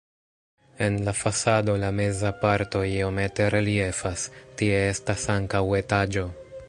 En 0.85 0.95
la 1.07 1.13
fasado 1.17 1.75
la 1.83 1.91
meza 1.99 2.31
parto 2.45 2.81
iomete 2.93 3.51
reliefas, 3.57 4.25
tie 4.63 4.81
estas 4.97 5.27
ankaŭ 5.37 5.63
etaĝo. 5.83 6.27